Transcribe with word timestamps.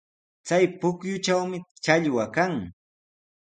Chay 0.47 0.63
pukyutrawmi 0.79 1.57
challwa 1.83 2.25
kan. 2.35 2.53